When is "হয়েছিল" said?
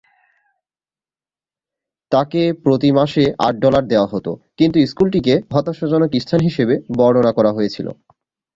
7.53-7.87